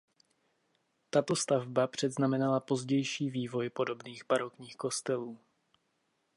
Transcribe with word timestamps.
Tato 1.09 1.35
stavba 1.35 1.87
předznamenala 1.87 2.59
pozdější 2.59 3.29
vývoj 3.29 3.69
podobných 3.69 4.25
barokních 4.25 4.75
kostelů. 4.75 5.39